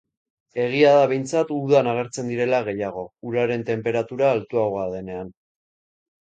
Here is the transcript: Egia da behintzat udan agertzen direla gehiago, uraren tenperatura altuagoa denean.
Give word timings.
Egia 0.61 0.93
da 0.99 1.03
behintzat 1.11 1.51
udan 1.57 1.89
agertzen 1.91 2.33
direla 2.33 2.63
gehiago, 2.71 3.05
uraren 3.33 3.69
tenperatura 3.71 4.33
altuagoa 4.39 4.91
denean. 4.99 5.33